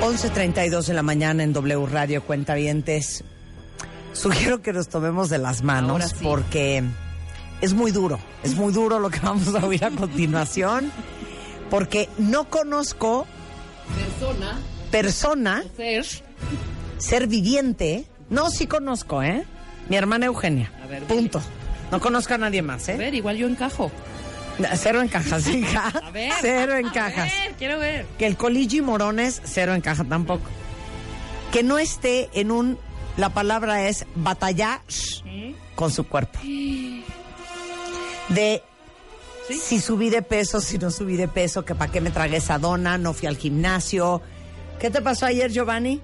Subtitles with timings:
[0.00, 3.24] 11.32 de la mañana en W Radio Cuentavientes.
[4.12, 6.82] Sugiero que nos tomemos de las manos porque
[7.60, 8.18] es muy duro.
[8.42, 10.90] Es muy duro lo que vamos a oír a continuación.
[11.70, 13.26] Porque no conozco
[13.96, 14.58] Persona.
[14.90, 16.06] persona, Ser.
[16.98, 18.04] ser viviente.
[18.30, 19.44] No, sí conozco, ¿eh?
[19.88, 20.70] Mi hermana Eugenia.
[20.82, 21.40] A ver, Punto.
[21.90, 22.96] No conozco a nadie más, A ¿eh?
[22.96, 23.90] ver, igual yo encajo.
[24.76, 25.88] Cero encajas, hija.
[25.88, 26.32] A ver.
[26.40, 27.30] Cero A encajas.
[27.32, 28.06] ver, quiero ver.
[28.18, 30.44] Que el coligi morones, cero encaja tampoco.
[31.52, 32.78] Que no esté en un.
[33.16, 34.80] La palabra es batallar
[35.74, 36.38] con su cuerpo.
[38.28, 38.62] De
[39.48, 42.58] si subí de peso, si no subí de peso, que para qué me tragué esa
[42.58, 44.20] dona, no fui al gimnasio.
[44.80, 46.00] ¿Qué te pasó ayer, Giovanni?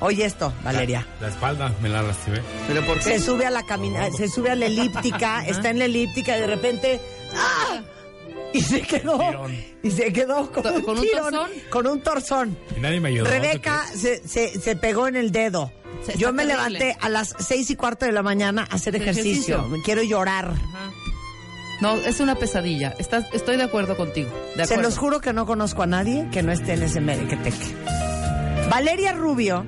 [0.00, 1.06] Oye esto, Valeria.
[1.20, 2.40] La espalda me la lastimé.
[2.68, 5.86] ¿Pero por Se sube a la camina, se sube a la elíptica, está en la
[5.86, 7.00] elíptica y de repente
[7.34, 7.80] ¡ah!
[8.52, 9.64] y se quedó Tirón.
[9.82, 11.50] y se quedó con, ¿Con un tirón, torzón?
[11.70, 12.58] con un torzón.
[12.76, 13.28] Y nadie me ayudó.
[13.28, 15.72] Rebeca se, se, se pegó en el dedo.
[16.06, 16.78] Se- Yo me terrible.
[16.78, 19.32] levanté a las seis y cuarto de la mañana a hacer ejercicio.
[19.32, 19.62] Ejercicio.
[19.68, 20.46] Me quiero llorar.
[20.52, 20.90] Ajá.
[21.80, 22.94] No, es una pesadilla.
[22.98, 24.30] Estás, estoy de acuerdo contigo.
[24.56, 27.74] De Se los juro que no conozco a nadie que no esté en ese merequeteque.
[28.70, 29.64] Valeria Rubio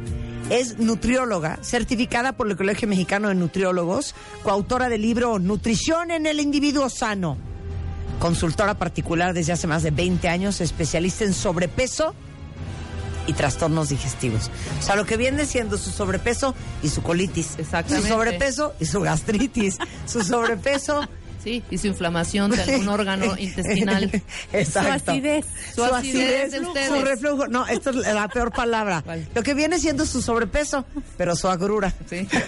[0.50, 6.40] es nutrióloga, certificada por el Colegio Mexicano de Nutriólogos, coautora del libro Nutrición en el
[6.40, 7.38] Individuo Sano,
[8.18, 12.14] consultora particular desde hace más de 20 años, especialista en sobrepeso
[13.28, 14.50] y trastornos digestivos.
[14.80, 17.56] O sea, lo que viene siendo su sobrepeso y su colitis.
[17.58, 18.08] Exactamente.
[18.08, 19.78] Su sobrepeso y su gastritis.
[20.06, 21.08] su sobrepeso
[21.42, 24.10] Sí, y su inflamación de algún órgano intestinal.
[24.52, 25.04] Exacto.
[25.04, 25.46] Su acidez.
[25.74, 26.88] Su acidez de ustedes.
[26.88, 27.48] Su reflujo.
[27.48, 29.02] No, esta es la peor palabra.
[29.02, 29.26] ¿Cuál?
[29.34, 30.84] Lo que viene siendo su sobrepeso,
[31.16, 31.92] pero su agrura.
[32.08, 32.26] Sí.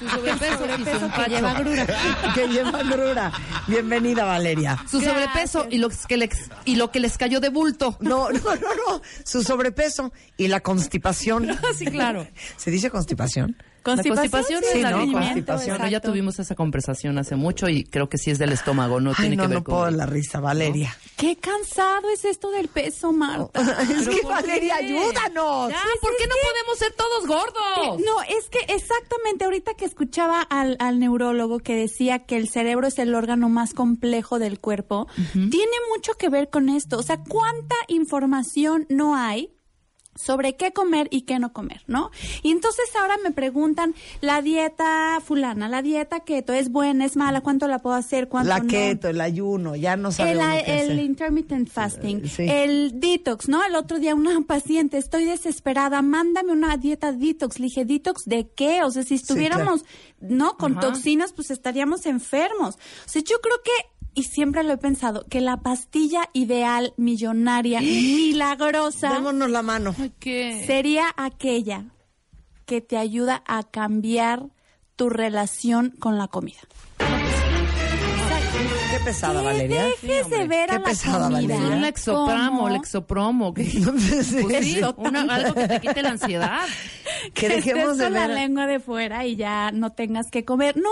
[0.00, 1.30] Su sobrepeso, y su empacho.
[1.30, 1.86] lleva agrura.
[2.34, 3.32] que lleva agrura.
[3.66, 4.78] Bienvenida, Valeria.
[4.88, 6.30] Su sobrepeso y lo que les,
[6.64, 7.96] y lo que les cayó de bulto.
[8.00, 9.02] No, no, no, no.
[9.24, 11.58] Su sobrepeso y la constipación.
[11.76, 12.26] Sí, claro.
[12.56, 13.56] ¿Se dice constipación?
[13.84, 15.12] La constipación sí, ¿no?
[15.12, 15.76] Constipación.
[15.78, 19.10] Bueno, ya tuvimos esa conversación hace mucho y creo que sí es del estómago, no
[19.10, 19.74] Ay, tiene no, que ver no con...
[19.74, 20.96] puedo la risa, Valeria.
[21.16, 23.60] Qué cansado es esto del peso, Marta.
[23.82, 24.84] es que, ¿por Valeria, qué?
[24.86, 25.70] ayúdanos.
[25.70, 28.00] Ya, ¿por qué no podemos ser todos gordos?
[28.04, 32.86] No, es que exactamente ahorita que escuchaba al, al neurólogo que decía que el cerebro
[32.86, 36.98] es el órgano más complejo del cuerpo, tiene mucho que ver con esto.
[36.98, 39.52] O sea, ¿cuánta información no hay?
[40.20, 42.10] Sobre qué comer y qué no comer, ¿no?
[42.42, 47.40] Y entonces ahora me preguntan, la dieta fulana, la dieta keto, ¿es buena, es mala?
[47.40, 48.28] ¿Cuánto la puedo hacer?
[48.28, 48.66] ¿Cuánto La no?
[48.68, 50.98] keto, el ayuno, ya no sabe el, uno qué el hacer.
[51.04, 52.46] intermittent fasting, Sí.
[52.48, 53.64] el detox, ¿no?
[53.64, 57.58] El otro día una paciente, estoy desesperada, mándame una dieta detox.
[57.58, 58.82] Le dije, ¿detox de qué?
[58.82, 59.84] O sea, si estuviéramos,
[60.20, 60.56] ¿no?
[60.56, 60.80] Con Ajá.
[60.88, 62.76] toxinas, pues estaríamos enfermos.
[62.76, 63.70] O sea, yo creo que,
[64.14, 69.94] y siempre lo he pensado, que la pastilla ideal, millonaria, milagrosa, Démonos la mano.
[70.18, 70.64] ¿Qué?
[70.66, 71.84] sería aquella
[72.66, 74.44] que te ayuda a cambiar
[74.96, 76.58] tu relación con la comida.
[78.90, 79.84] Qué pesada, Valeria.
[80.02, 81.54] Dejes de ver Qué a la pesada, comida.
[81.54, 81.76] Valeria.
[81.76, 83.54] Un lexopramo, lexopromo.
[83.54, 83.64] ¿qué?
[83.70, 84.38] Sí.
[84.42, 86.60] Pues sí, una- algo que te quite la ansiedad.
[87.34, 88.36] Que que dejemos estés de con la ver.
[88.36, 90.76] lengua de fuera y ya no tengas que comer.
[90.76, 90.90] No,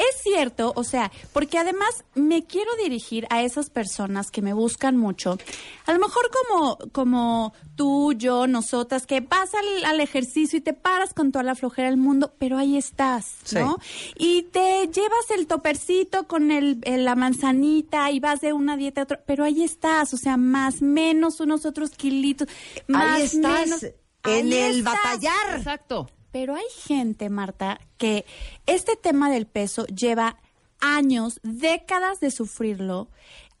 [0.00, 4.96] es cierto, o sea, porque además me quiero dirigir a esas personas que me buscan
[4.96, 5.38] mucho.
[5.86, 10.72] A lo mejor como, como tú, yo, nosotras, que vas al, al ejercicio y te
[10.72, 13.78] paras con toda la flojera del mundo, pero ahí estás, ¿no?
[14.16, 19.00] Y te llevas el topercito con el, el- la manzanita y vas de una dieta
[19.02, 22.48] a otra, pero ahí estás, o sea, más, menos unos otros kilitos,
[22.86, 23.82] más, Ahí estás, menos.
[23.82, 23.92] en
[24.24, 24.94] Ahí el estás.
[24.94, 25.56] batallar.
[25.58, 26.08] Exacto.
[26.32, 28.24] Pero hay gente, Marta, que
[28.66, 30.36] este tema del peso lleva
[30.80, 33.08] años, décadas de sufrirlo.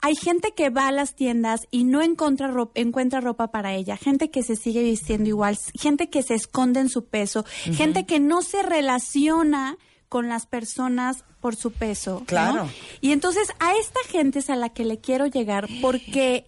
[0.02, 3.98] Hay gente que va a las tiendas y no encuentra ropa, encuentra ropa para ella,
[3.98, 7.44] gente que se sigue vistiendo igual, gente que se esconde en su peso,
[7.74, 9.76] gente que no se relaciona
[10.08, 12.20] con las personas por su peso.
[12.20, 12.26] ¿no?
[12.26, 12.68] Claro.
[13.02, 16.46] Y entonces a esta gente es a la que le quiero llegar porque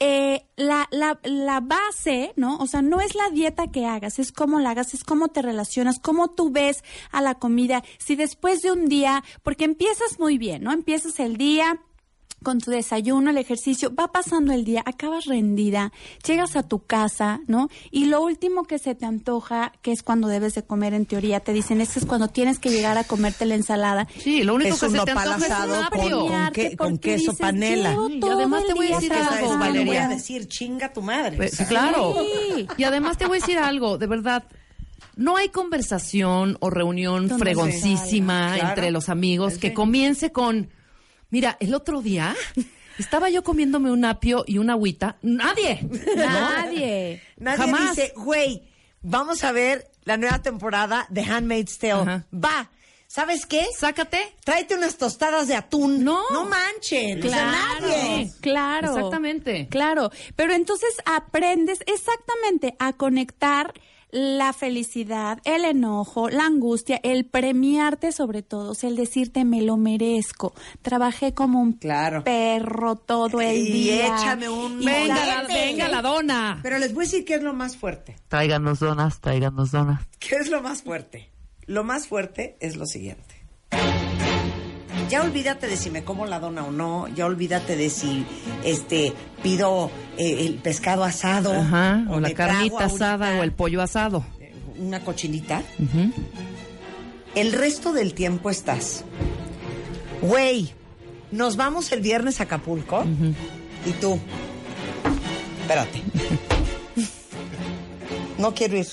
[0.00, 2.56] eh, la, la, la base, ¿no?
[2.56, 5.42] O sea, no es la dieta que hagas, es cómo la hagas, es cómo te
[5.42, 6.82] relacionas, cómo tú ves
[7.12, 7.84] a la comida.
[7.98, 10.72] Si después de un día, porque empiezas muy bien, ¿no?
[10.72, 11.80] Empiezas el día
[12.42, 15.92] con tu desayuno, el ejercicio, va pasando el día, acabas rendida,
[16.26, 17.68] llegas a tu casa, ¿no?
[17.90, 21.40] Y lo último que se te antoja, que es cuando debes de comer en teoría,
[21.40, 24.08] te dicen, es que es cuando tienes que llegar a comerte la ensalada.
[24.18, 26.98] Sí, lo único Es que un se te antoja es un con- con que- con
[26.98, 27.90] queso dices, panela.
[27.90, 29.46] "Llevo Y además te voy a decir trabajando".
[29.46, 29.84] algo, Valeria.
[29.86, 31.36] voy a decir, chinga tu madre.
[31.36, 32.14] Pues, claro.
[32.56, 32.66] Sí.
[32.78, 34.44] Y además te voy a decir algo, de verdad.
[35.16, 40.70] No hay conversación o reunión fregoncísima entre los amigos que comience con,
[41.30, 42.34] mira, el otro día
[42.98, 45.16] estaba yo comiéndome un apio y una agüita.
[45.22, 45.80] Nadie.
[46.16, 47.22] Nadie.
[47.36, 47.96] Nadie Jamás.
[47.96, 48.62] dice, güey,
[49.02, 51.92] vamos a ver la nueva temporada de Handmaid's Tale.
[52.02, 52.26] Ajá.
[52.32, 52.70] Va.
[53.06, 53.66] ¿Sabes qué?
[53.76, 54.18] Sácate.
[54.44, 56.04] Tráete unas tostadas de atún.
[56.04, 56.22] No.
[56.30, 57.18] No manchen.
[57.18, 58.32] O sea, Claro, nadie.
[58.40, 58.96] claro.
[58.96, 59.66] Exactamente.
[59.68, 63.74] Claro, pero entonces aprendes exactamente a conectar
[64.12, 69.62] la felicidad, el enojo, la angustia, el premiarte sobre todo, o sea, el decirte me
[69.62, 70.52] lo merezco.
[70.82, 72.24] Trabajé como un Claro.
[72.24, 74.06] perro todo el Y día.
[74.16, 76.60] échame un Y Venga, la, venga la dona.
[76.62, 78.16] Pero les voy a decir qué es lo más fuerte.
[78.28, 80.00] Tráiganos donas, tráiganos donas.
[80.18, 81.30] ¿Qué es lo más fuerte?
[81.66, 83.39] Lo más fuerte es lo siguiente.
[85.10, 88.24] Ya olvídate de si me como la dona o no, ya olvídate de si
[88.64, 89.12] este
[89.42, 94.24] pido eh, el pescado asado Ajá, o la carnita asada o el pollo asado.
[94.78, 95.62] una cochinita.
[95.78, 96.12] Ujú.
[97.34, 99.04] El resto del tiempo estás.
[100.22, 100.72] Güey,
[101.32, 103.04] nos vamos el viernes a Acapulco
[103.84, 104.18] y tú.
[105.62, 106.02] Espérate.
[108.38, 108.86] No quiero ir.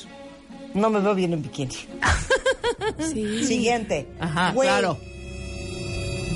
[0.73, 1.75] No me veo bien en bikini.
[2.99, 3.45] Sí.
[3.45, 4.07] Siguiente.
[4.19, 4.97] Ajá, claro.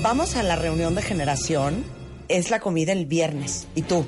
[0.02, 1.84] Vamos a la reunión de generación.
[2.28, 3.66] Es la comida el viernes.
[3.74, 4.04] ¿Y tú?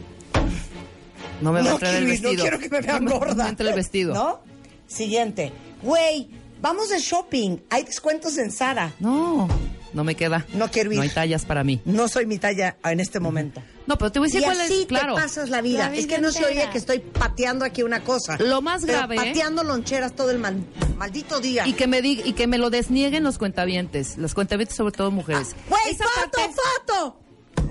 [1.40, 2.32] No me va no a traer el vestido.
[2.32, 3.44] No quiero que me vean No gorda.
[3.44, 4.14] me entre el vestido.
[4.14, 4.40] ¿No?
[4.86, 5.52] Siguiente.
[5.82, 6.30] Güey,
[6.60, 7.58] vamos de shopping.
[7.70, 8.92] Hay descuentos en Sara.
[8.98, 9.48] No,
[9.94, 10.46] no me queda.
[10.54, 10.96] No quiero ir.
[10.98, 11.80] No hay tallas para mí.
[11.84, 13.62] No soy mi talla en este momento.
[13.86, 14.86] No, pero te voy a decir y cuál así es.
[14.86, 15.14] Claro.
[15.14, 15.78] te pasas la vida.
[15.84, 18.36] La vida es que no se oye que estoy pateando aquí una cosa.
[18.38, 19.18] Lo más Pero grave, ¿eh?
[19.18, 20.66] Pateando loncheras todo el man-
[20.98, 21.66] maldito día.
[21.66, 25.10] Y que me dig- y que me lo desnieguen los cuentavientes, las cuentavientes sobre todo
[25.10, 25.54] mujeres.
[25.68, 26.54] Güey, Esa foto, parte-
[26.86, 27.20] foto.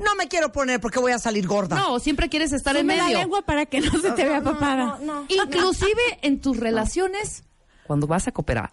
[0.03, 1.75] No me quiero poner porque voy a salir gorda.
[1.77, 3.19] No, siempre quieres estar en Sume la medio.
[3.19, 4.99] lengua para que no se te vea papada.
[5.29, 7.43] Inclusive en tus relaciones
[7.85, 8.71] cuando vas a cooperar,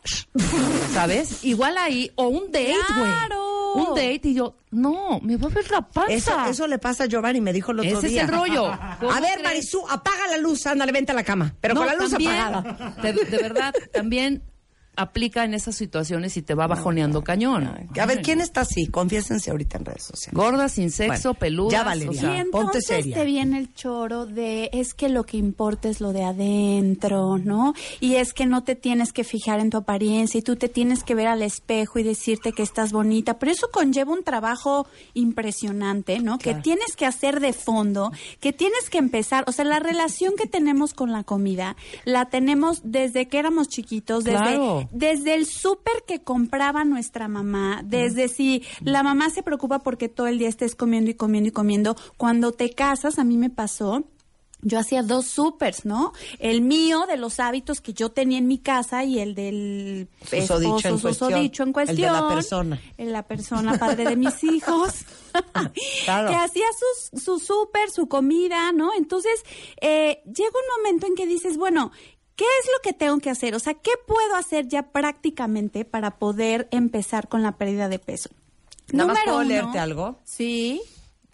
[0.92, 1.44] ¿sabes?
[1.44, 3.10] Igual ahí o un date, güey.
[3.10, 3.46] Claro.
[3.72, 6.12] Un date y yo, no, me va a ver la panza.
[6.12, 8.22] Eso, eso le pasa a Giovanni, me dijo el otro Ese es día.
[8.22, 8.64] el rollo.
[9.00, 9.44] ¿Cómo A ver, crees?
[9.44, 11.54] Marisú, apaga la luz, ándale, vente a la cama.
[11.60, 12.94] Pero No, con la luz también, apagada.
[13.02, 14.42] De, de verdad, también
[14.96, 17.70] aplica en esas situaciones y te va bajoneando cañón.
[17.98, 18.86] A ver, ¿quién está así?
[18.88, 20.34] Confiésense ahorita en redes sociales.
[20.36, 21.70] Gorda, sin sexo, Bueno, peluda.
[21.72, 22.12] ya, Valeria.
[22.12, 23.16] Y sea, ponte entonces seria.
[23.16, 27.72] te viene el choro de es que lo que importa es lo de adentro, ¿no?
[28.00, 31.02] Y es que no te tienes que fijar en tu apariencia y tú te tienes
[31.02, 36.18] que ver al espejo y decirte que estás bonita, pero eso conlleva un trabajo impresionante,
[36.20, 36.38] ¿no?
[36.38, 40.46] Que tienes que hacer de fondo, que tienes que empezar, o sea, la relación que
[40.46, 44.88] tenemos con la comida la tenemos desde que éramos chiquitos, desde Claro.
[44.90, 50.26] Desde el súper que compraba nuestra mamá, desde si la mamá se preocupa porque todo
[50.26, 54.04] el día estés comiendo y comiendo y comiendo, cuando te casas, a mí me pasó.
[54.62, 56.12] Yo hacía dos supers, ¿no?
[56.38, 60.88] El mío de los hábitos que yo tenía en mi casa y el del Susodicho
[60.88, 61.32] en esposo cuestión.
[61.32, 62.12] en El de cuestión.
[62.12, 62.80] la persona.
[62.98, 64.92] En la persona, padre de mis hijos.
[66.04, 66.28] Claro.
[66.28, 66.66] Que hacía
[67.12, 68.90] sus, su súper, su comida, ¿no?
[68.98, 69.44] Entonces,
[69.80, 71.92] eh, llega un momento en que dices, bueno,
[72.40, 73.54] ¿qué es lo que tengo que hacer?
[73.54, 78.30] O sea, ¿qué puedo hacer ya prácticamente para poder empezar con la pérdida de peso?
[78.92, 80.18] Nada más puedo uno, leerte algo.
[80.24, 80.80] Sí.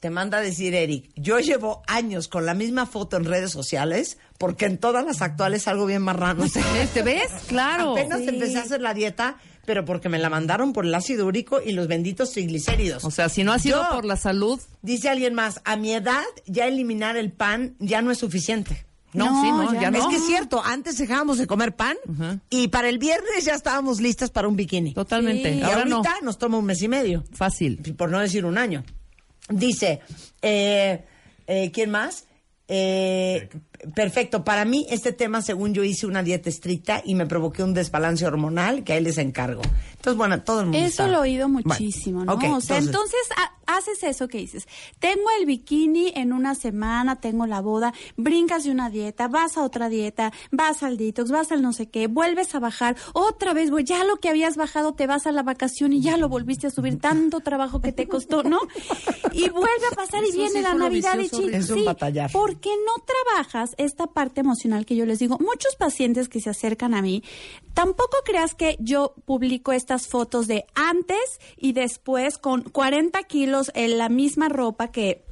[0.01, 4.19] Te manda a decir Eric, yo llevo años con la misma foto en redes sociales
[4.37, 6.45] porque en todas las actuales salgo bien marrano.
[6.95, 7.31] ¿Te ves?
[7.47, 7.93] Claro.
[7.93, 8.29] Apenas Sí.
[8.29, 11.71] empecé a hacer la dieta, pero porque me la mandaron por el ácido úrico y
[11.71, 13.05] los benditos triglicéridos.
[13.05, 15.93] O sea, si no ha sido Yo- por la salud, Dice alguien más, a mi
[15.93, 18.85] edad ya eliminar el pan ya no es suficiente.
[19.17, 19.99] No, No, sí, no, ya ya, no.
[19.99, 21.97] Es que es cierto, antes dejábamos de comer pan
[22.51, 24.95] y para el viernes ya estábamos listas para un bikini.
[24.95, 25.53] Totalmente.
[25.53, 25.59] Sí.
[25.59, 25.97] Y Ahora no.
[25.97, 27.25] ahorita nos toma un mes y medio.
[27.33, 27.95] Fácil.
[27.97, 28.85] por no decir un año.
[29.49, 30.01] Dice,
[30.43, 31.05] eh,
[31.47, 32.25] eh, ¿quién más?
[32.69, 33.49] Eh,
[33.95, 37.75] perfecto, para mí este tema, según yo hice una dieta estricta y me provoqué un
[37.75, 39.63] desbalance hormonal que ahí les encargo.
[39.93, 41.13] Entonces, bueno, todo el mundo Eso sabe.
[41.13, 42.35] lo he oído Bueno, muchísimo, ¿no?
[42.35, 44.69] ok, o sea, entonces, ha- haces eso que dices.
[45.01, 49.63] Tengo el bikini en una semana, tengo la boda, brincas de una dieta, vas a
[49.65, 53.71] otra dieta, vas al detox, vas al no sé qué, vuelves a bajar, otra vez,
[53.71, 56.69] güey, ya lo que habías bajado te vas a la vacación y ya lo volviste
[56.69, 58.61] a subir, tanto trabajo que te costó, ¿no?
[59.33, 62.31] Y vuelve a pasar y viene la Navidad y vicioso chi- Es un sí, batallar.
[62.33, 66.95] porque no trabajas esta parte emocional que yo les digo, muchos pacientes que se acercan
[66.95, 67.23] a mí,
[67.75, 73.99] tampoco creas que yo publico estas fotos de antes y después con 40 kilos en
[73.99, 75.25] la misma ropa que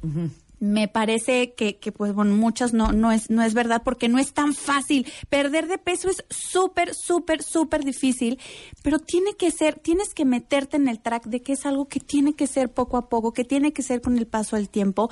[0.65, 4.19] me parece que, que, pues bueno muchas no no es no es verdad porque no
[4.19, 5.07] es tan fácil.
[5.29, 8.39] Perder de peso es súper súper súper difícil
[8.81, 11.99] pero tiene que ser tienes que meterte en el track de que es algo que
[11.99, 15.09] tiene que ser poco a poco que tiene que ser con el paso del tiempo.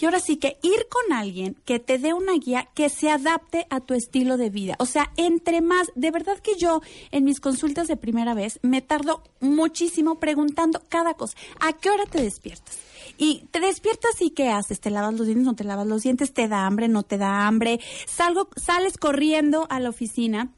[0.00, 3.66] Y ahora sí que ir con alguien que te dé una guía que se adapte
[3.70, 4.76] a tu estilo de vida.
[4.78, 8.82] O sea entre más de verdad que yo en mis consultas de primera vez me
[8.82, 11.36] tardo muchísimo preguntando cada cosa.
[11.60, 12.78] A qué hora te despiertas
[13.18, 14.80] y te despiertas y ¿qué haces?
[14.80, 15.46] ¿Te lavas los dientes?
[15.46, 16.32] ¿No te lavas los dientes?
[16.32, 16.88] ¿Te da hambre?
[16.88, 17.80] ¿No te da hambre?
[18.06, 20.52] Salgo, sales corriendo a la oficina.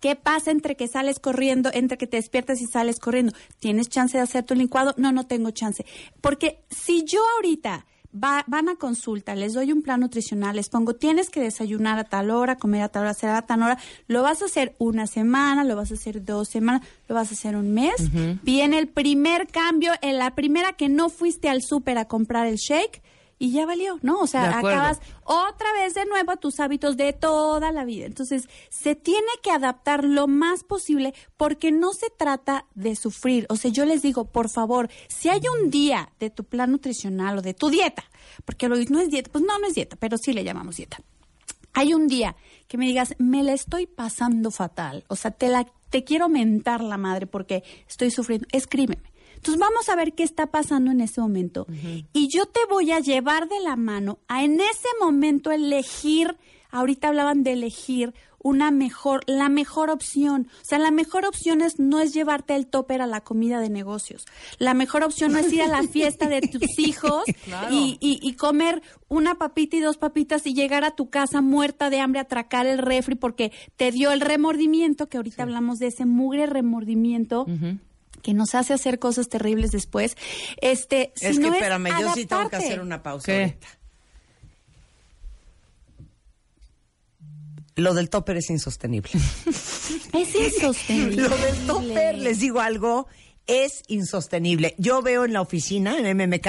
[0.00, 3.32] ¿Qué pasa entre que sales corriendo, entre que te despiertas y sales corriendo?
[3.60, 4.94] ¿Tienes chance de hacer tu licuado?
[4.96, 5.86] No, no tengo chance.
[6.20, 10.94] Porque si yo ahorita va, van a consulta, les doy un plan nutricional, les pongo,
[10.94, 14.22] tienes que desayunar a tal hora, comer a tal hora, hacer a tal hora, lo
[14.22, 17.56] vas a hacer una semana, lo vas a hacer dos semanas, lo vas a hacer
[17.56, 17.94] un mes.
[18.42, 22.56] Viene el primer cambio, en la primera que no fuiste al súper a comprar el
[22.56, 23.02] shake,
[23.42, 24.20] y ya valió, ¿no?
[24.20, 28.06] O sea, acabas otra vez de nuevo a tus hábitos de toda la vida.
[28.06, 33.46] Entonces, se tiene que adaptar lo más posible porque no se trata de sufrir.
[33.48, 37.38] O sea, yo les digo, por favor, si hay un día de tu plan nutricional
[37.38, 38.04] o de tu dieta,
[38.44, 41.00] porque lo no es dieta, pues no, no es dieta, pero sí le llamamos dieta.
[41.72, 42.36] Hay un día
[42.68, 46.80] que me digas, me la estoy pasando fatal, o sea, te la te quiero mentar
[46.80, 49.11] la madre porque estoy sufriendo, escríbeme
[49.42, 51.66] entonces vamos a ver qué está pasando en ese momento.
[52.12, 56.36] Y yo te voy a llevar de la mano a en ese momento elegir,
[56.70, 60.46] ahorita hablaban de elegir una mejor, la mejor opción.
[60.62, 63.68] O sea, la mejor opción es, no es llevarte el topper a la comida de
[63.68, 64.26] negocios.
[64.58, 67.24] La mejor opción no es ir a la fiesta de tus hijos
[67.68, 71.90] y, y, y, comer una papita y dos papitas y llegar a tu casa muerta
[71.90, 76.06] de hambre, atracar el refri porque te dio el remordimiento, que ahorita hablamos de ese
[76.06, 77.44] mugre remordimiento
[78.22, 80.16] que nos hace hacer cosas terribles después.
[80.60, 83.66] Este, es que espérame, yo sí tengo que hacer una pausa ahorita.
[87.74, 89.10] Lo del topper es insostenible.
[90.12, 91.22] es insostenible.
[91.22, 93.08] Lo del topper, les digo algo,
[93.46, 94.74] es insostenible.
[94.78, 96.48] Yo veo en la oficina, en MMK,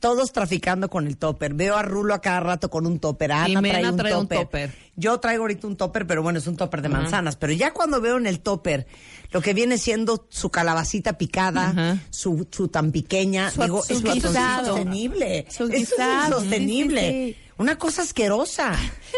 [0.00, 1.54] todos traficando con el topper.
[1.54, 3.30] Veo a Rulo a cada rato con un topper.
[3.32, 4.74] Ana trae, un, topper.
[4.96, 7.36] Yo traigo ahorita un topper, pero bueno, es un topper de manzanas.
[7.36, 8.86] Pero ya cuando veo en el topper
[9.30, 15.46] lo que viene siendo su calabacita picada, su, su, tan pequeña, digo, es insostenible.
[15.46, 17.36] es insostenible.
[17.58, 18.72] Una cosa asquerosa.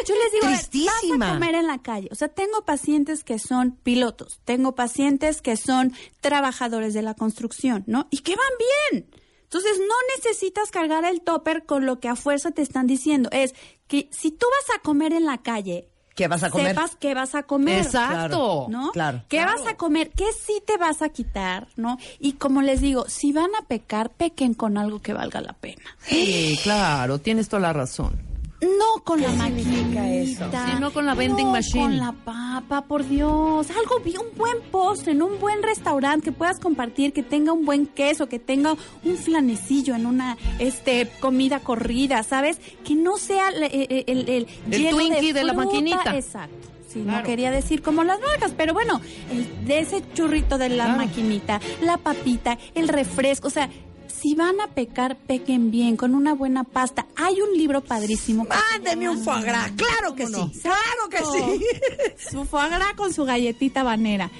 [0.04, 1.26] Yo les digo, Tristísima.
[1.26, 2.08] vas a comer en la calle.
[2.10, 7.84] O sea, tengo pacientes que son pilotos, tengo pacientes que son trabajadores de la construcción,
[7.86, 8.08] ¿no?
[8.10, 9.21] Y que van bien.
[9.52, 13.28] Entonces, no necesitas cargar el topper con lo que a fuerza te están diciendo.
[13.32, 13.54] Es
[13.86, 16.68] que si tú vas a comer en la calle, ¿Qué vas a comer?
[16.68, 17.82] Sepas qué vas a comer.
[17.82, 18.66] Exacto.
[18.68, 18.92] ¿No?
[18.92, 19.24] Claro.
[19.28, 20.10] ¿Qué vas a comer?
[20.10, 21.68] ¿Qué sí te vas a quitar?
[21.76, 21.98] ¿No?
[22.18, 25.96] Y como les digo, si van a pecar, pequen con algo que valga la pena.
[26.00, 28.31] Sí, claro, tienes toda la razón.
[28.62, 30.08] No con la maquinita.
[30.08, 30.48] eso?
[30.50, 31.82] Sí, no con la vending machine.
[31.82, 33.68] Con la papa, por Dios.
[33.70, 37.64] Algo bien, un buen postre, en un buen restaurante que puedas compartir, que tenga un
[37.64, 42.60] buen queso, que tenga un flanecillo en una este comida corrida, ¿sabes?
[42.84, 46.14] Que no sea el, el, el, el, el Twinkie de, la maquinita.
[46.14, 46.68] Exacto.
[46.88, 49.00] Sí, no quería decir como las marcas, pero bueno,
[49.30, 53.70] el, de ese churrito de la maquinita, la papita, el refresco, o sea,
[54.12, 57.06] si van a pecar, pequen bien, con una buena pasta.
[57.16, 58.44] Hay un libro padrísimo.
[58.44, 61.64] Mándeme un foie gras, claro que sí, claro que sí.
[62.30, 64.30] Su foie gras con su galletita banera.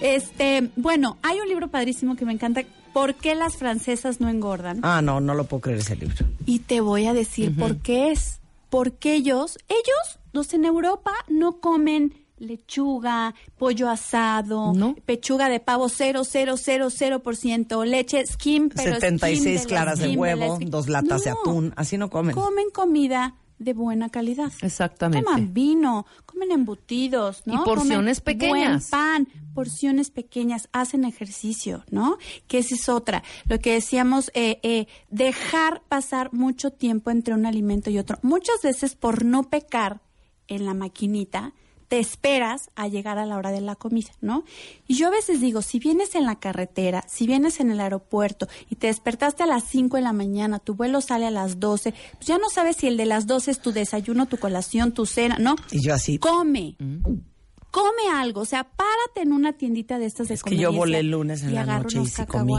[0.00, 2.62] Este, bueno, hay un libro padrísimo que me encanta.
[2.92, 4.80] ¿Por qué las francesas no engordan?
[4.82, 6.26] Ah, no, no lo puedo creer ese libro.
[6.46, 8.40] Y te voy a decir por qué es.
[8.70, 14.72] Porque ellos, ellos, los en Europa, no comen lechuga, pollo asado,
[15.04, 21.30] pechuga de pavo 0,000%, leche skim, pero 76 skim claras de, huevo, dos latas de
[21.30, 22.34] atún, así no comen.
[22.34, 24.52] Comen comida de buena calidad.
[24.62, 25.24] Exactamente.
[25.24, 27.54] Toman vino, comen embutidos, ¿no?
[27.54, 28.90] Y porciones comen pequeñas.
[28.90, 32.18] Buen pan, porciones pequeñas, hacen ejercicio, ¿no?
[32.48, 33.22] Que esa es otra.
[33.48, 38.18] Lo que decíamos, eh, eh, dejar pasar mucho tiempo entre un alimento y otro.
[38.22, 40.00] Muchas veces por no pecar
[40.48, 41.54] en la maquinita,
[41.94, 44.42] te esperas a llegar a la hora de la comida, ¿no?
[44.88, 48.48] Y yo a veces digo, si vienes en la carretera, si vienes en el aeropuerto
[48.68, 51.94] y te despertaste a las 5 de la mañana, tu vuelo sale a las 12,
[52.14, 55.06] pues ya no sabes si el de las 12 es tu desayuno, tu colación, tu
[55.06, 55.54] cena, ¿no?
[55.70, 56.18] Y yo así.
[56.18, 56.76] Come.
[57.70, 60.98] Come algo, o sea, párate en una tiendita de estas de es que yo volé
[60.98, 62.54] el lunes en y la noche unos y sí comí.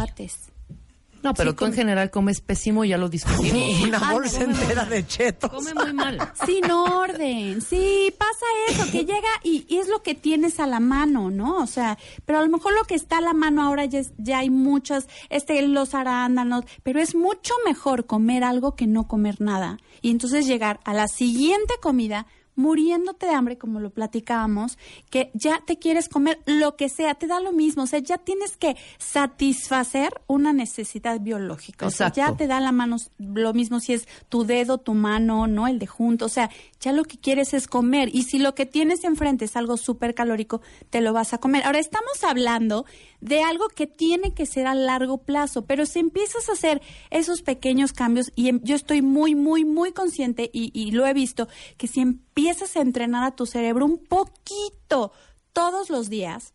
[1.26, 3.82] No, pero Sí, tú en general comes pésimo, ya lo discutimos.
[3.82, 4.90] Una Ah, bolsa entera mal.
[4.92, 5.50] de chetos.
[5.50, 6.20] Come muy mal.
[6.46, 10.80] Sin orden, sí, pasa eso, que llega y, y es lo que tienes a la
[10.80, 11.58] mano, ¿no?
[11.58, 14.14] O sea, pero a lo mejor lo que está a la mano ahora ya, es-
[14.18, 19.42] ya hay muchas, este, los arándanos, pero es mucho mejor comer algo que no comer
[19.42, 19.80] nada.
[20.02, 24.78] Y entonces llegar a la siguiente comida muriéndote de hambre, como lo platicábamos,
[25.10, 28.18] que ya te quieres comer lo que sea, te da lo mismo, o sea, ya
[28.18, 33.80] tienes que satisfacer una necesidad biológica, o sea, ya te da la mano lo mismo
[33.80, 37.18] si es tu dedo, tu mano, no el de junto, o sea, ya lo que
[37.18, 41.14] quieres es comer y si lo que tienes enfrente es algo súper calórico, te lo
[41.14, 41.64] vas a comer.
[41.64, 42.86] Ahora estamos hablando
[43.26, 47.42] de algo que tiene que ser a largo plazo, pero si empiezas a hacer esos
[47.42, 51.48] pequeños cambios y em- yo estoy muy, muy, muy consciente y, y lo he visto,
[51.78, 55.12] que si empiezas a entrenar a tu cerebro un poquito
[55.54, 56.54] todos los días,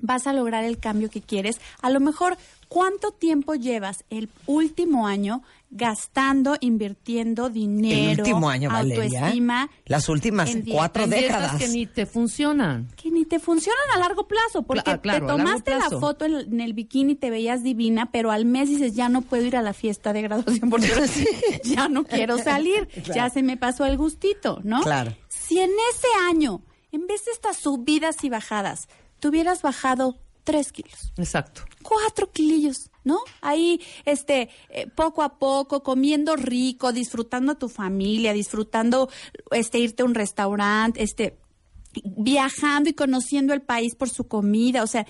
[0.00, 1.60] vas a lograr el cambio que quieres.
[1.80, 2.36] A lo mejor,
[2.70, 9.18] ¿cuánto tiempo llevas el último año gastando, invirtiendo dinero, El último año, Valeria.
[9.20, 9.70] autoestima?
[9.86, 11.56] Las últimas en cuatro En décadas.
[11.56, 12.88] que ni te funcionan.
[12.96, 16.34] que ni te funcionan a largo plazo, porque Cla- claro, te tomaste la foto en,
[16.36, 19.56] en el bikini y te veías divina, pero al mes dices, ya no puedo ir
[19.56, 20.88] a la fiesta de graduación porque
[21.64, 24.80] ya no quiero salir, ya se me pasó el gustito, ¿no?
[24.82, 25.14] Claro.
[25.28, 26.62] Si en ese año,
[26.92, 31.62] en vez de estas subidas y bajadas, te hubieras bajado tres kilos, Exacto.
[31.82, 33.18] cuatro kilillos, ¿no?
[33.40, 39.08] Ahí, este, eh, poco a poco, comiendo rico, disfrutando a tu familia, disfrutando,
[39.50, 41.38] este, irte a un restaurante, este,
[42.04, 45.06] viajando y conociendo el país por su comida, o sea,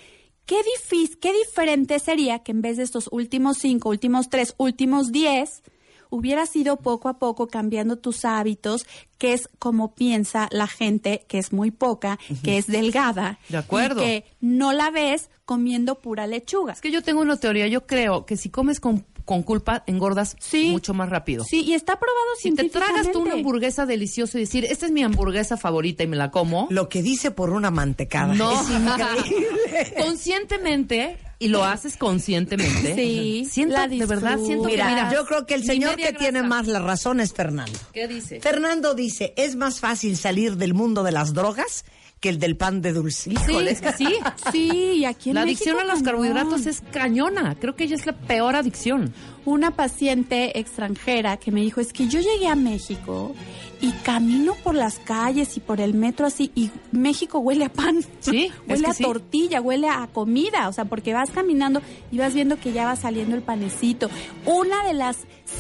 [0.46, 5.12] qué difícil, qué diferente sería que en vez de estos últimos cinco, últimos tres, últimos
[5.12, 5.62] diez,
[6.10, 8.86] hubieras ido poco a poco cambiando tus hábitos,
[9.18, 13.38] que es como piensa la gente, que es muy poca, que es delgada.
[13.48, 14.02] De acuerdo.
[14.02, 16.72] Y que no la ves comiendo pura lechuga.
[16.74, 17.66] Es que yo tengo una teoría.
[17.68, 20.70] Yo creo que si comes con, con culpa, engordas Sí.
[20.70, 21.44] mucho más rápido.
[21.44, 24.92] Sí, y está probado Si te tragas tú una hamburguesa deliciosa y decir, esta es
[24.92, 28.34] mi hamburguesa favorita y me la como, Lo que dice por una mantecada.
[28.34, 28.52] no.
[28.52, 29.94] Es increíble.
[30.04, 35.24] conscientemente, y lo haces conscientemente, Sí, siento, la de verdad, siento que, Mira, mira, yo
[35.26, 36.46] creo que el señor que tiene grasa.
[36.48, 37.76] más la razón es Fernando.
[37.92, 38.40] ¿Qué dice?
[38.40, 41.84] Fernando dice, es más fácil salir del mundo de las drogas
[42.20, 43.30] que el del pan de dulce.
[43.32, 44.06] Híjole, que sí.
[44.52, 46.04] Sí, y aquí en La México adicción a los cañón.
[46.04, 47.56] carbohidratos es cañona.
[47.58, 49.14] Creo que ella es la peor adicción.
[49.44, 53.34] Una paciente extranjera que me dijo, es que yo llegué a México
[53.82, 58.04] y camino por las calles y por el metro así y México huele a pan,
[58.20, 59.02] Sí, huele a sí.
[59.02, 61.80] tortilla, huele a comida, o sea, porque vas caminando
[62.12, 64.10] y vas viendo que ya va saliendo el panecito.
[64.44, 65.16] Una de las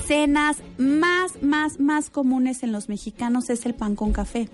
[0.06, 4.48] cenas más, más, más comunes en los mexicanos es el pan con café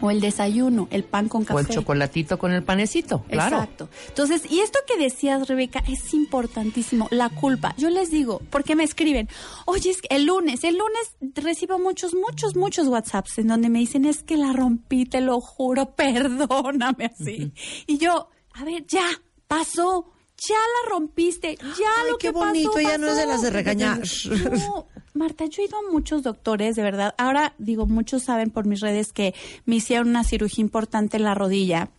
[0.00, 1.58] o el desayuno, el pan con café.
[1.58, 3.56] O el chocolatito con el panecito, claro.
[3.58, 3.88] Exacto.
[4.08, 7.74] Entonces, y esto que decías, Rebeca, es importantísimo, la culpa.
[7.76, 9.28] Yo les digo, porque me escriben,
[9.66, 13.80] oye, es que el lunes, el lunes recibo muchos, muchos, muchos WhatsApps en donde me
[13.80, 17.52] dicen, es que la rompí, te lo juro, perdóname así.
[17.88, 19.08] Y yo, a ver, ya,
[19.48, 20.12] pasó.
[20.36, 23.42] Ya la rompiste, ya Ay, lo qué que pasó, bonito, ya no es de las
[23.42, 24.02] de regañar.
[24.52, 27.14] No, Marta, yo he ido a muchos doctores, de verdad.
[27.18, 31.34] Ahora, digo, muchos saben por mis redes que me hicieron una cirugía importante en la
[31.34, 31.90] rodilla.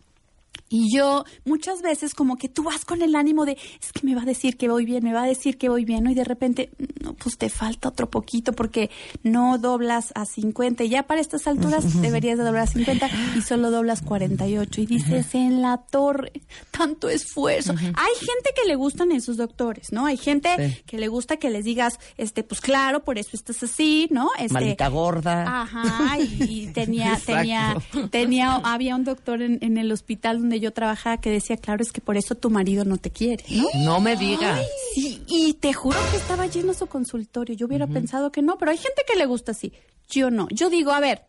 [0.76, 4.14] Y yo muchas veces como que tú vas con el ánimo de, es que me
[4.16, 6.12] va a decir que voy bien, me va a decir que voy bien, ¿no?
[6.12, 6.70] Y de repente,
[7.02, 8.90] no, pues te falta otro poquito porque
[9.24, 13.42] no doblas a 50 y ya para estas alturas deberías de doblar a 50 y
[13.42, 16.32] solo doblas 48 y dices, en la torre,
[16.72, 17.74] tanto esfuerzo.
[17.74, 20.06] Hay gente que le gustan esos doctores, ¿no?
[20.06, 20.82] Hay gente Sí.
[20.86, 24.30] que le gusta que les digas, este, pues claro, por eso estás así, ¿no?
[24.38, 25.62] Este, Malita gorda.
[25.62, 27.78] Ajá, y, y tenía, tenía,
[28.12, 31.92] tenía, había un doctor en, en el hospital donde yo trabajaba que decía, claro, es
[31.92, 33.68] que por eso tu marido no te quiere, ¿no?
[33.84, 34.62] No me digas.
[34.96, 37.56] Y, y te juro que estaba lleno su consultorio.
[37.56, 39.74] Yo hubiera pensado que no, pero hay gente que le gusta así.
[40.10, 40.48] Yo no.
[40.50, 41.26] Yo digo, a ver,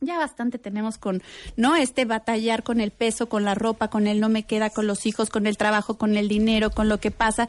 [0.00, 1.22] ya bastante tenemos con,
[1.56, 1.76] ¿no?
[1.76, 5.06] Este batallar con el peso, con la ropa, con el no me queda, con los
[5.06, 7.48] hijos, con el trabajo, con el dinero, con lo que pasa.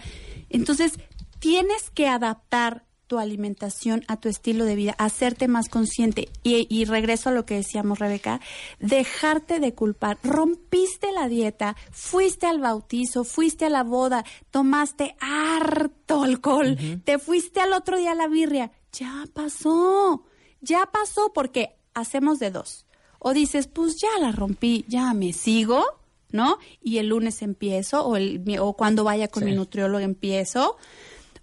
[0.49, 0.93] Entonces,
[1.39, 6.29] tienes que adaptar tu alimentación a tu estilo de vida, hacerte más consciente.
[6.43, 8.39] Y, y regreso a lo que decíamos, Rebeca,
[8.79, 10.19] dejarte de culpar.
[10.23, 17.59] Rompiste la dieta, fuiste al bautizo, fuiste a la boda, tomaste harto alcohol, te fuiste
[17.59, 18.71] al otro día a la birria.
[18.93, 20.23] Ya pasó,
[20.61, 22.85] ya pasó porque hacemos de dos.
[23.17, 25.83] O dices, pues ya la rompí, ya me sigo,
[26.31, 26.59] ¿no?
[26.79, 30.77] Y el lunes empiezo, o, el, o cuando vaya con mi nutriólogo empiezo.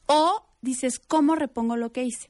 [0.06, 2.28] O dices, ¿cómo repongo lo que hice?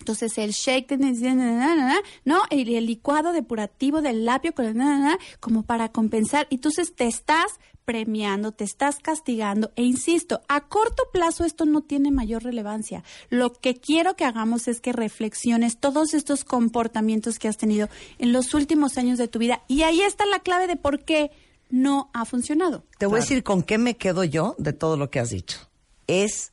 [0.00, 2.42] Entonces el shake, de- ¿no?
[2.50, 6.46] El, el licuado depurativo del labio con el como para compensar.
[6.50, 7.46] Entonces te estás
[7.84, 9.72] premiando, te estás castigando.
[9.76, 13.04] E insisto, a corto plazo esto no tiene mayor relevancia.
[13.30, 18.32] Lo que quiero que hagamos es que reflexiones todos estos comportamientos que has tenido en
[18.32, 19.62] los últimos años de tu vida.
[19.68, 21.30] Y ahí está la clave de por qué
[21.70, 22.84] no ha funcionado.
[22.98, 25.58] Te voy a decir con qué me quedo yo de todo lo que has dicho.
[26.06, 26.52] Es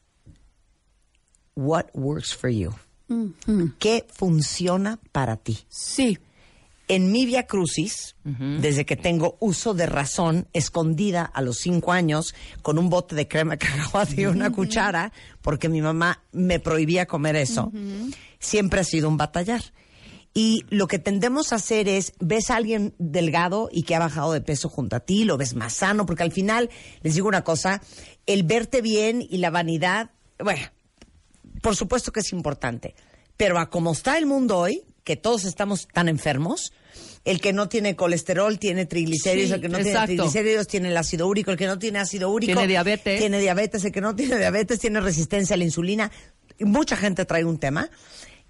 [1.56, 2.74] what works for you.
[3.80, 5.60] ¿Qué funciona para ti?
[5.70, 6.18] Sí.
[6.90, 12.36] En mi Via Crucis, desde que tengo uso de razón, escondida a los cinco años,
[12.62, 17.06] con un bote de crema de cacahuate y una cuchara, porque mi mamá me prohibía
[17.06, 17.72] comer eso,
[18.40, 19.64] siempre ha sido un batallar.
[20.34, 24.34] Y lo que tendemos a hacer es, ves a alguien delgado y que ha bajado
[24.34, 26.70] de peso junto a ti, lo ves más sano, porque al final,
[27.02, 27.82] les digo una cosa,
[28.26, 30.64] el verte bien y la vanidad, bueno,
[31.64, 32.94] por supuesto que es importante.
[33.38, 36.72] Pero a como está el mundo hoy, que todos estamos tan enfermos,
[37.26, 40.06] el que no tiene colesterol tiene triglicéridos, Sí, el que no exacto.
[40.08, 43.20] tiene triglicéridos tiene el ácido úrico, el que no tiene ácido úrico Tiene diabetes.
[43.20, 46.12] tiene diabetes, el que no tiene diabetes tiene resistencia a la insulina.
[46.60, 47.90] Mucha gente trae un tema.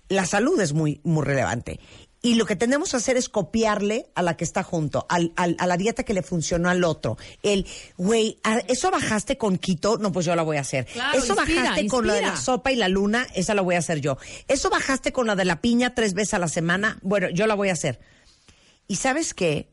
[0.10, 1.80] La salud es muy, muy relevante.
[2.26, 5.58] Y lo que tenemos que hacer es copiarle a la que está junto, al, al-
[5.60, 7.18] a la dieta que le funcionó al otro.
[7.44, 9.98] El, güey, ¿a- ¿eso bajaste con quito?
[9.98, 10.86] No, pues yo la voy a hacer.
[10.86, 13.76] Claro, eso inspira, bajaste con la de la sopa y la luna, esa la voy
[13.76, 14.18] a hacer yo.
[14.48, 17.56] Eso bajaste con la de la piña tres veces a la semana, bueno, yo la
[17.56, 18.00] voy a hacer.
[18.88, 19.68] Y sabes qué?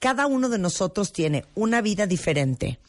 [0.00, 2.80] Cada uno de nosotros tiene una vida diferente,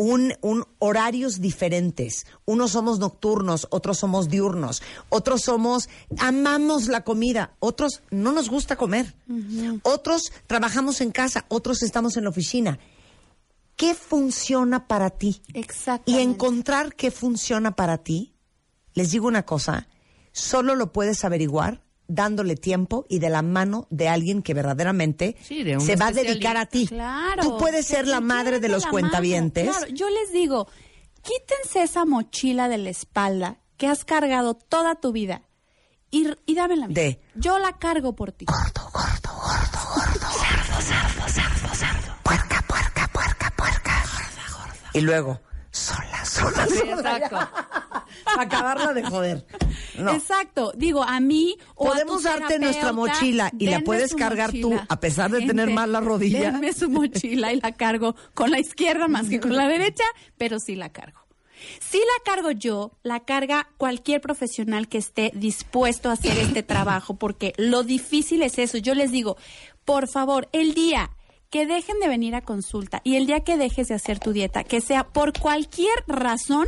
[0.00, 2.26] un, un horarios diferentes.
[2.46, 8.76] Unos somos nocturnos, otros somos diurnos, otros somos amamos la comida, otros no nos gusta
[8.76, 9.14] comer,
[9.82, 12.78] otros trabajamos en casa, otros estamos en la oficina.
[13.76, 15.42] ¿Qué funciona para ti?
[15.52, 16.10] Exactamente.
[16.10, 18.34] Y encontrar qué funciona para ti,
[18.94, 19.86] les digo una cosa,
[20.32, 25.64] solo lo puedes averiguar dándole tiempo y de la mano de alguien que verdaderamente Sí,
[25.80, 26.86] se va a dedicar a ti.
[26.86, 27.42] Claro.
[27.42, 29.66] Tú puedes ser la madre de los cuentavientes.
[29.66, 29.78] mano.
[29.78, 30.66] Claro, yo les digo,
[31.22, 35.42] quítense esa mochila de la espalda que has cargado toda tu vida
[36.10, 36.94] y, y dámela a mí.
[36.94, 38.46] De- Yo la cargo por ti.
[42.22, 44.04] Puerca, puerca, puerca, puerca.
[44.92, 46.92] Y luego, sola, sola, sola.
[47.16, 47.38] Exacto.
[48.38, 49.46] Acabarla de joder.
[49.98, 50.12] No.
[50.12, 50.72] Exacto.
[50.76, 54.70] Digo, a mí o a Podemos tu darte nuestra mochila y la puedes cargar tú,
[54.70, 54.86] mochila.
[54.88, 56.52] a pesar de tener mal la rodilla.
[56.52, 60.04] Denme su mochila y la cargo con la izquierda más que con la derecha,
[60.38, 61.20] pero sí la cargo.
[61.80, 67.14] Si la cargo yo, la carga cualquier profesional que esté dispuesto a hacer este trabajo,
[67.14, 68.78] porque lo difícil es eso.
[68.78, 69.36] Yo les digo,
[69.84, 71.10] por favor, el día
[71.50, 74.64] que dejen de venir a consulta y el día que dejes de hacer tu dieta,
[74.64, 76.66] que sea por cualquier razón,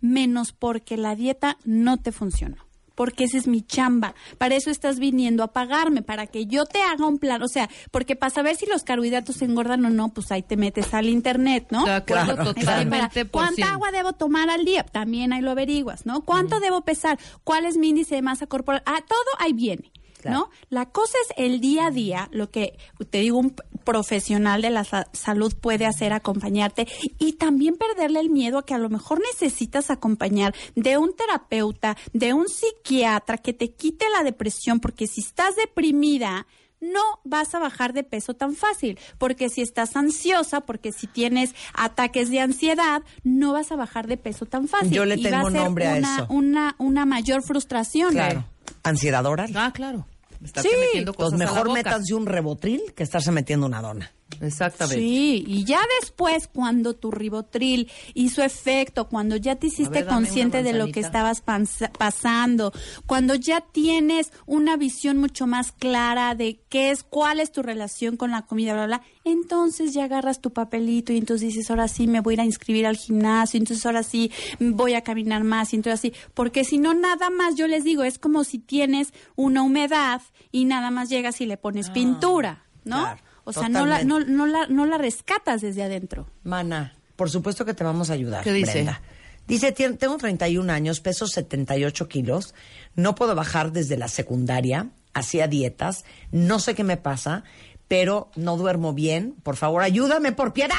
[0.00, 2.56] menos porque la dieta no te funcionó.
[2.94, 4.14] Porque esa es mi chamba.
[4.38, 7.42] Para eso estás viniendo a pagarme, para que yo te haga un plan.
[7.42, 10.94] O sea, porque para saber si los carbohidratos engordan o no, pues ahí te metes
[10.94, 11.84] al internet, ¿no?
[11.84, 13.26] De acuerdo, Claro, totalmente.
[13.26, 14.82] por ¿Cuánta agua debo tomar al día?
[14.82, 16.22] También ahí lo averiguas, ¿no?
[16.22, 17.18] ¿Cuánto debo pesar?
[17.44, 18.82] ¿Cuál es mi índice de masa corporal?
[18.86, 19.92] Ah, todo ahí viene.
[20.32, 20.50] ¿No?
[20.70, 22.78] La cosa es el día a día, lo que
[23.10, 26.86] te digo, un profesional de la sa- salud puede hacer, acompañarte
[27.18, 31.96] y también perderle el miedo a que a lo mejor necesitas acompañar de un terapeuta,
[32.12, 36.46] de un psiquiatra que te quite la depresión, porque si estás deprimida,
[36.80, 41.54] no vas a bajar de peso tan fácil, porque si estás ansiosa, porque si tienes
[41.72, 44.90] ataques de ansiedad, no vas a bajar de peso tan fácil.
[44.90, 46.26] Yo le y va tengo a ser nombre a una, eso.
[46.28, 48.12] Una, una mayor frustración.
[48.12, 48.44] Claro.
[48.82, 49.50] Ansiedad oral.
[49.56, 50.06] Ah, claro.
[50.44, 50.70] Estás Sí.
[50.78, 51.78] metiendo cosas Entonces, a la mejor boca.
[51.90, 54.12] métanse un rebotril que estarse metiendo una dona.
[54.40, 55.00] Exactamente.
[55.00, 60.62] Sí, y ya después, cuando tu ribotril hizo efecto, cuando ya te hiciste ver, consciente
[60.62, 62.72] de lo que estabas pasando,
[63.06, 68.16] cuando ya tienes una visión mucho más clara de qué es, cuál es tu relación
[68.16, 71.88] con la comida, bla, bla, bla, entonces ya agarras tu papelito y entonces dices, ahora
[71.88, 75.44] sí me voy a ir a inscribir al gimnasio, entonces ahora sí voy a caminar
[75.44, 78.58] más, y entonces así, porque si no, nada más, yo les digo, es como si
[78.58, 80.20] tienes una humedad
[80.52, 83.02] y nada más llegas y le pones pintura, ¿no?
[83.02, 86.28] claro, o sea, no la, no, no la, no la rescatas desde adentro.
[86.44, 88.44] Mana, por supuesto que te vamos a ayudar.
[88.44, 88.72] ¿Qué dice?
[88.72, 89.00] Brenda.
[89.48, 92.54] Dice, "Tien- tengo 31 años, peso 78 kilos,
[92.96, 97.44] no puedo bajar desde la secundaria, hacía dietas, no sé qué me pasa,
[97.88, 99.36] pero no duermo bien.
[99.44, 100.74] Por favor, ayúdame, por piedad.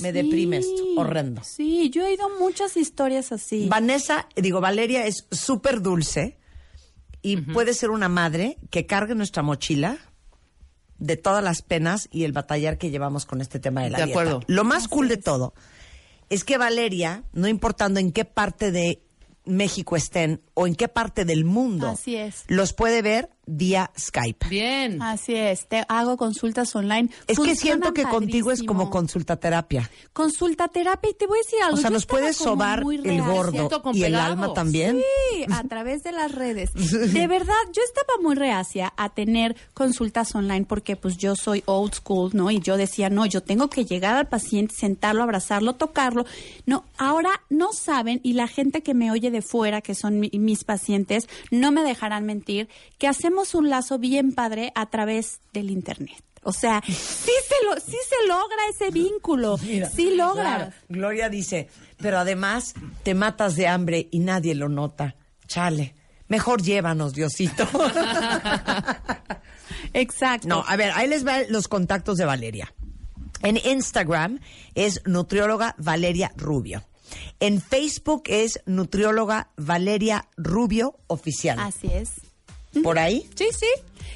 [0.00, 1.42] Me Sí, deprime esto, horrendo.
[1.44, 3.68] Sí, yo he oído muchas historias así.
[3.68, 6.38] Vanessa, digo, Valeria es súper dulce
[7.20, 9.98] y puede ser una madre que cargue nuestra mochila
[11.02, 14.04] de todas las penas y el batallar que llevamos con este tema de la De
[14.06, 14.20] dieta.
[14.20, 14.40] acuerdo.
[14.46, 15.52] Lo más cool de todo
[16.30, 19.02] es que Valeria, no importando en qué parte de
[19.44, 22.44] México estén o en qué parte del mundo Así es.
[22.48, 24.48] los puede ver vía Skype.
[24.48, 25.02] Bien.
[25.02, 27.10] Así es, te hago consultas online.
[27.26, 29.90] Es que siento que contigo es como consulta terapia.
[30.12, 31.74] Consulta terapia y te voy a decir algo.
[31.76, 35.00] O sea, yo nos puedes sobar el gordo y el alma también.
[35.32, 36.70] Sí, a través de las redes.
[36.74, 41.94] De verdad, yo estaba muy reacia a tener consultas online porque pues yo soy old
[41.94, 42.50] school, ¿no?
[42.50, 46.24] Y yo decía, no, yo tengo que llegar al paciente, sentarlo, abrazarlo, tocarlo.
[46.66, 50.30] No, ahora no saben y la gente que me oye de fuera, que son mi-
[50.44, 55.70] mis pacientes, no me dejarán mentir, que hacemos un lazo bien padre a través del
[55.70, 56.22] internet.
[56.44, 59.56] O sea, sí se, lo, sí se logra ese vínculo,
[59.94, 60.56] sí logra.
[60.56, 60.72] Claro.
[60.88, 62.74] Gloria dice, pero además
[63.04, 65.14] te matas de hambre y nadie lo nota.
[65.46, 65.94] Chale,
[66.28, 67.68] mejor llévanos, Diosito.
[69.94, 70.48] Exacto.
[70.48, 72.72] no, a ver, ahí les van los contactos de Valeria.
[73.42, 74.40] En Instagram
[74.74, 76.84] es nutrióloga Valeria Rubio.
[77.40, 81.58] En Facebook es nutrióloga Valeria Rubio Oficial.
[81.58, 82.10] Así es.
[82.82, 83.28] ¿Por ahí?
[83.34, 83.66] Sí, sí.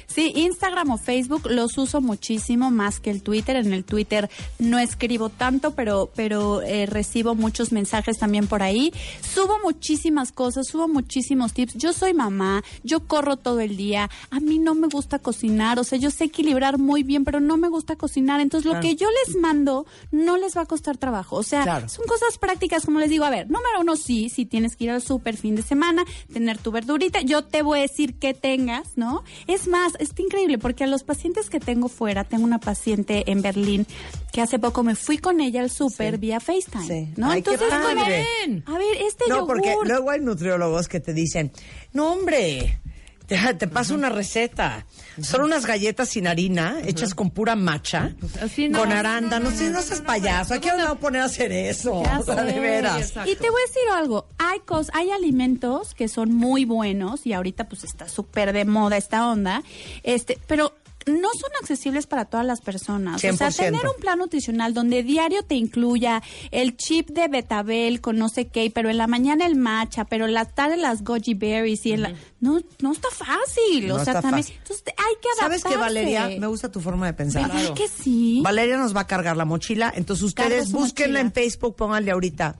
[0.07, 3.55] Sí, Instagram o Facebook los uso muchísimo más que el Twitter.
[3.55, 8.93] En el Twitter no escribo tanto, pero, pero eh, recibo muchos mensajes también por ahí.
[9.21, 11.75] Subo muchísimas cosas, subo muchísimos tips.
[11.75, 14.09] Yo soy mamá, yo corro todo el día.
[14.31, 17.57] A mí no me gusta cocinar, o sea, yo sé equilibrar muy bien, pero no
[17.57, 18.41] me gusta cocinar.
[18.41, 18.87] Entonces, lo Claro.
[18.87, 21.35] que yo les mando no les va a costar trabajo.
[21.37, 21.89] O sea, Claro.
[21.89, 23.23] son cosas prácticas, como les digo.
[23.25, 26.57] A ver, número uno, sí, si tienes que ir al súper fin de semana, tener
[26.57, 27.21] tu verdurita.
[27.21, 29.23] Yo te voy a decir que tengas, ¿no?
[29.47, 33.41] Es más, está increíble porque a los pacientes que tengo fuera, tengo una paciente en
[33.41, 33.85] Berlín
[34.31, 36.19] que hace poco me fui con ella al súper Sí.
[36.19, 37.13] vía FaceTime, Sí.
[37.17, 37.31] ¿no?
[37.31, 38.25] Ay, qué Entonces, padre.
[38.65, 39.47] a ver, este No, yogur.
[39.55, 41.51] porque luego hay nutriólogos que te dicen,
[41.93, 42.79] no hombre,
[43.27, 44.85] te, te paso una receta.
[45.21, 48.79] Son unas galletas sin harina, hechas con pura macha, Así no.
[48.79, 49.53] con arándanos.
[49.53, 52.03] No, no seas payaso, ¿a qué hora me voy a poner a hacer eso?
[52.17, 53.01] O sea, de veras.
[53.01, 53.29] Exacto.
[53.29, 57.33] Y te voy a decir algo, hay cos, hay alimentos que son muy buenos y
[57.33, 59.61] ahorita pues está súper de moda esta onda,
[60.03, 60.73] este, pero
[61.07, 63.15] no son accesibles para todas las personas.
[63.15, 63.55] O sea, 100%.
[63.55, 68.47] tener un plan nutricional donde diario te incluya el chip de betabel con no sé
[68.47, 71.93] qué, pero en la mañana el matcha, pero en la tarde las goji berries y
[71.93, 72.13] en la...
[72.39, 73.87] No, no está fácil.
[73.87, 74.43] No o sea, también...
[74.43, 74.57] fácil.
[74.57, 75.59] Entonces hay que adaptarse.
[75.61, 76.29] ¿Sabes qué, Valeria?
[76.39, 77.51] Me gusta tu forma de pensar.
[77.51, 78.41] ¿Verdad que sí?
[78.43, 81.19] Valeria nos va a cargar la mochila, entonces ustedes búsquenla mochila.
[81.21, 82.55] en Facebook, pónganle ahorita,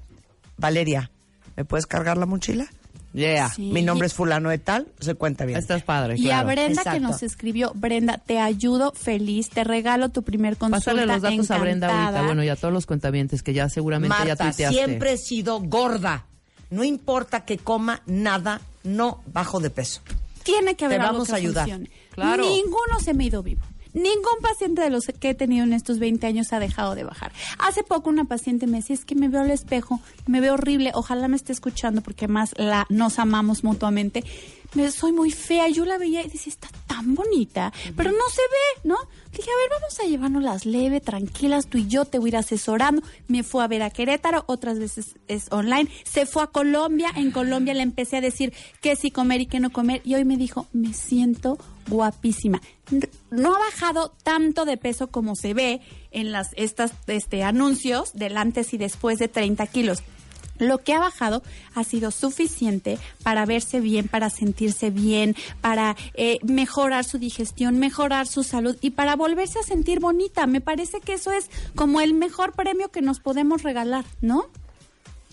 [0.57, 1.11] Valeria,
[1.55, 2.67] ¿me puedes cargar la mochila?
[3.17, 3.49] Yeah.
[3.49, 3.71] Sí.
[3.71, 5.57] Mi nombre es fulano de tal, se cuenta bien.
[5.57, 6.49] Estás padre, Y claro.
[6.49, 10.77] a Brenda que nos escribió, Brenda, te ayudo feliz, te regalo tu primer consulta.
[10.77, 14.15] Pásale los datos a Brenda ahorita, bueno, y a todos los cuentavientes que ya seguramente
[14.19, 14.77] ya Marta, tuiteaste.
[14.85, 16.25] siempre he sido gorda.
[16.69, 20.01] No importa que coma nada, no bajo de peso.
[20.43, 21.63] Tiene que haber Te algo vamos que a ayudar.
[21.65, 21.89] funcione.
[22.11, 22.43] Claro.
[22.43, 23.61] Ninguno se me ha ido vivo.
[23.97, 27.31] Ningún paciente de los que he tenido en estos 20 años ha dejado de bajar.
[27.57, 30.91] Hace poco una paciente me decía, es que me veo al espejo, me veo horrible,
[30.93, 34.23] ojalá me esté escuchando porque más la, nos amamos mutuamente.
[34.73, 38.41] Me, soy muy fea, yo la veía y decía, está tan bonita, pero no se
[38.41, 38.97] ve, ¿no?
[39.31, 42.37] Dije, a ver, vamos a llevárnoslas leve, tranquilas, tú y yo te voy a ir
[42.37, 43.03] asesorando.
[43.27, 45.89] Me fue a ver a Querétaro, otras veces es online.
[46.03, 49.59] Se fue a Colombia, en Colombia le empecé a decir qué sí comer y qué
[49.59, 52.61] no comer y hoy me dijo, me siento guapísima.
[53.29, 58.37] No ha bajado tanto de peso como se ve en las estas este anuncios del
[58.37, 60.03] antes y después de 30 kilos.
[60.59, 61.43] Lo que ha bajado
[61.75, 68.27] ha sido suficiente para verse bien, para sentirse bien, para eh, mejorar su digestión, mejorar
[68.27, 70.47] su salud y para volverse a sentir bonita.
[70.47, 74.45] Me parece que eso es como el mejor premio que nos podemos regalar, ¿no?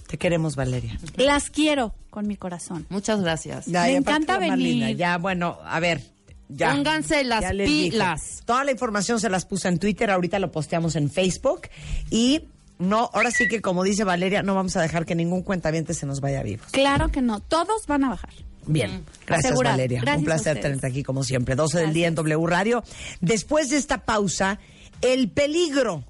[0.06, 0.98] Te queremos, Valeria.
[1.16, 2.86] Las quiero con mi corazón.
[2.90, 3.66] Muchas gracias.
[3.66, 4.96] Me y aparte encanta venir.
[4.96, 6.02] Ya, bueno, a ver.
[6.48, 6.72] Ya.
[6.72, 7.64] Pónganse las Ya dije.
[7.90, 8.42] pilas.
[8.44, 11.62] Toda la información se las puse en Twitter, ahorita lo posteamos en Facebook.
[12.10, 12.42] Y
[12.78, 16.06] no, ahora sí que como dice Valeria, no vamos a dejar que ningún cuentaviente se
[16.06, 16.64] nos vaya vivo.
[16.72, 18.30] Claro que no, todos van a bajar.
[18.66, 19.76] Bien, gracias Asegurado.
[19.76, 20.00] Valeria.
[20.00, 21.54] Gracias Un placer tenerte aquí como siempre.
[21.54, 22.82] 12 del día en W Radio.
[23.20, 24.58] Después de esta pausa,
[25.02, 26.04] el peligro,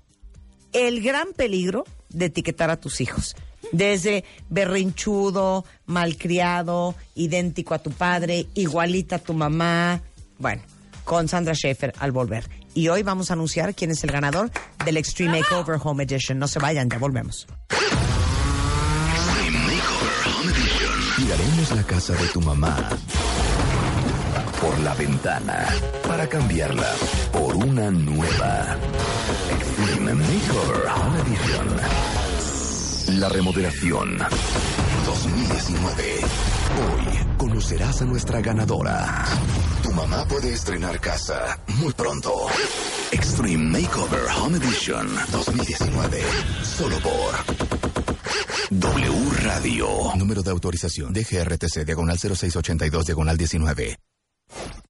[0.73, 3.35] el gran peligro de etiquetar a tus hijos.
[3.73, 10.03] Desde berrinchudo, malcriado, idéntico a tu padre, igualita a tu mamá.
[10.39, 10.63] Bueno,
[11.05, 12.49] con Sandra Schaefer al volver.
[12.75, 14.51] Y hoy vamos a anunciar quién es el ganador
[14.85, 16.39] del Extreme Makeover Home Edition.
[16.39, 17.47] No se vayan, ya volvemos.
[17.71, 20.91] Extreme Makeover Home Edition.
[21.17, 22.89] Tiraremos la casa de tu mamá
[24.61, 25.69] por la ventana
[26.09, 26.93] para cambiarla
[27.33, 28.77] por una nueva.
[29.53, 31.77] Extreme Makeover Home Edition.
[33.21, 34.19] La remodelación
[35.05, 36.03] 2019.
[36.81, 39.25] Hoy conocerás a nuestra ganadora.
[39.83, 42.33] Tu mamá puede estrenar casa muy pronto.
[43.13, 46.23] Extreme Makeover Home Edition 2019.
[46.63, 47.35] Solo por
[48.71, 49.89] W Radio.
[50.17, 53.97] Número de autorización DGRTC, diagonal 0682, diagonal 19.